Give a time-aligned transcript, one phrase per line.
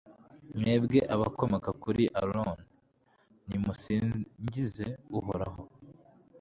[0.57, 2.63] mwebwe abakomoka kuri aroni,
[3.47, 4.87] nimusingize
[5.19, 5.61] uhoraho